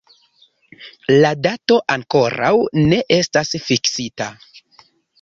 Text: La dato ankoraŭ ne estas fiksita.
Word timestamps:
La 1.25 1.33
dato 1.43 1.77
ankoraŭ 1.97 2.51
ne 2.89 3.01
estas 3.21 3.57
fiksita. 3.71 4.33